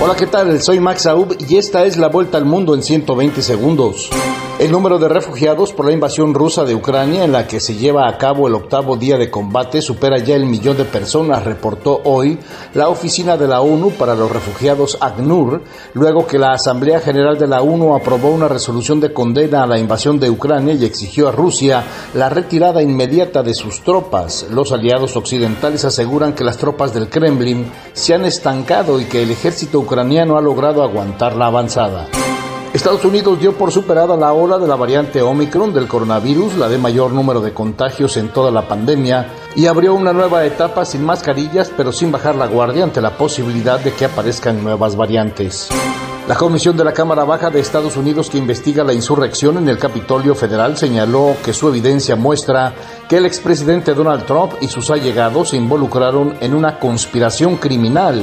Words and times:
Hola, 0.00 0.14
¿qué 0.14 0.28
tal? 0.28 0.62
Soy 0.62 0.78
Max 0.78 1.06
Aub 1.06 1.36
y 1.48 1.56
esta 1.56 1.84
es 1.84 1.96
la 1.96 2.06
vuelta 2.06 2.38
al 2.38 2.44
mundo 2.44 2.72
en 2.76 2.84
120 2.84 3.42
segundos. 3.42 4.08
El 4.58 4.72
número 4.72 4.98
de 4.98 5.08
refugiados 5.08 5.72
por 5.72 5.86
la 5.86 5.92
invasión 5.92 6.34
rusa 6.34 6.64
de 6.64 6.74
Ucrania, 6.74 7.22
en 7.22 7.30
la 7.30 7.46
que 7.46 7.60
se 7.60 7.76
lleva 7.76 8.08
a 8.08 8.18
cabo 8.18 8.48
el 8.48 8.56
octavo 8.56 8.96
día 8.96 9.16
de 9.16 9.30
combate, 9.30 9.80
supera 9.80 10.18
ya 10.18 10.34
el 10.34 10.46
millón 10.46 10.76
de 10.76 10.84
personas, 10.84 11.44
reportó 11.44 12.00
hoy 12.02 12.40
la 12.74 12.88
Oficina 12.88 13.36
de 13.36 13.46
la 13.46 13.60
ONU 13.60 13.92
para 13.92 14.16
los 14.16 14.32
Refugiados 14.32 14.98
ACNUR, 15.00 15.62
luego 15.94 16.26
que 16.26 16.40
la 16.40 16.54
Asamblea 16.54 16.98
General 16.98 17.38
de 17.38 17.46
la 17.46 17.62
ONU 17.62 17.94
aprobó 17.94 18.30
una 18.30 18.48
resolución 18.48 18.98
de 18.98 19.12
condena 19.12 19.62
a 19.62 19.66
la 19.68 19.78
invasión 19.78 20.18
de 20.18 20.28
Ucrania 20.28 20.74
y 20.74 20.84
exigió 20.84 21.28
a 21.28 21.32
Rusia 21.32 21.84
la 22.14 22.28
retirada 22.28 22.82
inmediata 22.82 23.44
de 23.44 23.54
sus 23.54 23.82
tropas. 23.84 24.48
Los 24.50 24.72
aliados 24.72 25.16
occidentales 25.16 25.84
aseguran 25.84 26.32
que 26.32 26.42
las 26.42 26.56
tropas 26.56 26.92
del 26.92 27.08
Kremlin 27.08 27.70
se 27.92 28.12
han 28.12 28.24
estancado 28.24 29.00
y 29.00 29.04
que 29.04 29.22
el 29.22 29.30
ejército 29.30 29.78
ucraniano 29.78 30.36
ha 30.36 30.40
logrado 30.40 30.82
aguantar 30.82 31.36
la 31.36 31.46
avanzada. 31.46 32.08
Estados 32.78 33.04
Unidos 33.04 33.40
dio 33.40 33.54
por 33.54 33.72
superada 33.72 34.16
la 34.16 34.32
ola 34.32 34.56
de 34.56 34.68
la 34.68 34.76
variante 34.76 35.20
Omicron 35.20 35.74
del 35.74 35.88
coronavirus, 35.88 36.54
la 36.54 36.68
de 36.68 36.78
mayor 36.78 37.10
número 37.10 37.40
de 37.40 37.52
contagios 37.52 38.16
en 38.16 38.28
toda 38.28 38.52
la 38.52 38.68
pandemia, 38.68 39.32
y 39.56 39.66
abrió 39.66 39.94
una 39.94 40.12
nueva 40.12 40.46
etapa 40.46 40.84
sin 40.84 41.04
mascarillas, 41.04 41.72
pero 41.76 41.90
sin 41.90 42.12
bajar 42.12 42.36
la 42.36 42.46
guardia 42.46 42.84
ante 42.84 43.00
la 43.00 43.16
posibilidad 43.16 43.80
de 43.80 43.92
que 43.92 44.04
aparezcan 44.04 44.62
nuevas 44.62 44.94
variantes. 44.94 45.68
La 46.28 46.36
Comisión 46.36 46.76
de 46.76 46.84
la 46.84 46.92
Cámara 46.92 47.24
Baja 47.24 47.50
de 47.50 47.58
Estados 47.58 47.96
Unidos 47.96 48.30
que 48.30 48.38
investiga 48.38 48.84
la 48.84 48.92
insurrección 48.92 49.58
en 49.58 49.68
el 49.68 49.78
Capitolio 49.78 50.36
Federal 50.36 50.76
señaló 50.76 51.34
que 51.44 51.54
su 51.54 51.66
evidencia 51.68 52.14
muestra 52.14 52.74
que 53.08 53.16
el 53.16 53.26
expresidente 53.26 53.92
Donald 53.92 54.24
Trump 54.24 54.52
y 54.60 54.68
sus 54.68 54.88
allegados 54.90 55.48
se 55.48 55.56
involucraron 55.56 56.36
en 56.40 56.54
una 56.54 56.78
conspiración 56.78 57.56
criminal 57.56 58.22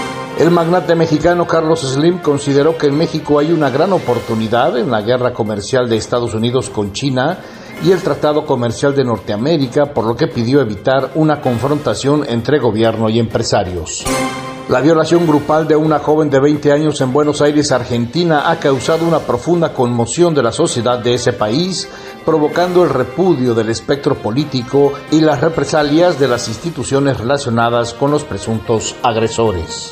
El 0.41 0.49
magnate 0.49 0.95
mexicano 0.95 1.45
Carlos 1.45 1.81
Slim 1.81 2.17
consideró 2.17 2.75
que 2.75 2.87
en 2.87 2.97
México 2.97 3.37
hay 3.37 3.51
una 3.51 3.69
gran 3.69 3.93
oportunidad 3.93 4.75
en 4.75 4.89
la 4.89 5.03
guerra 5.03 5.33
comercial 5.33 5.87
de 5.87 5.97
Estados 5.97 6.33
Unidos 6.33 6.71
con 6.71 6.93
China 6.93 7.37
y 7.83 7.91
el 7.91 8.01
Tratado 8.01 8.43
Comercial 8.43 8.95
de 8.95 9.03
Norteamérica, 9.03 9.93
por 9.93 10.03
lo 10.03 10.15
que 10.15 10.25
pidió 10.25 10.59
evitar 10.59 11.11
una 11.13 11.39
confrontación 11.41 12.25
entre 12.27 12.57
gobierno 12.57 13.07
y 13.07 13.19
empresarios. 13.19 14.03
La 14.67 14.81
violación 14.81 15.27
grupal 15.27 15.67
de 15.67 15.75
una 15.75 15.99
joven 15.99 16.31
de 16.31 16.39
20 16.39 16.71
años 16.71 16.99
en 17.01 17.13
Buenos 17.13 17.39
Aires, 17.43 17.71
Argentina, 17.71 18.49
ha 18.49 18.57
causado 18.57 19.05
una 19.05 19.19
profunda 19.19 19.73
conmoción 19.73 20.33
de 20.33 20.41
la 20.41 20.51
sociedad 20.51 20.97
de 20.97 21.13
ese 21.13 21.33
país, 21.33 21.87
provocando 22.25 22.83
el 22.83 22.89
repudio 22.89 23.53
del 23.53 23.69
espectro 23.69 24.15
político 24.15 24.91
y 25.11 25.21
las 25.21 25.39
represalias 25.39 26.19
de 26.19 26.27
las 26.27 26.47
instituciones 26.47 27.19
relacionadas 27.19 27.93
con 27.93 28.09
los 28.09 28.23
presuntos 28.23 28.95
agresores. 29.03 29.91